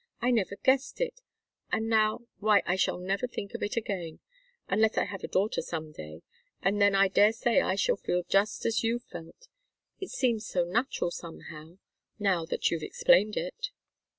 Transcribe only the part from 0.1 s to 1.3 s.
I never guessed it,